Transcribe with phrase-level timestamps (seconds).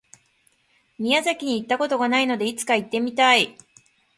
[0.97, 3.55] 宮崎に行った事がないので、いつか行ってみたい。